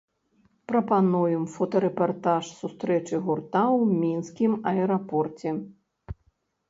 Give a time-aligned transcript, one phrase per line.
[0.69, 5.49] Прапануем фотарэпартаж сустрэчы гурта ў мінскім аэрапорце.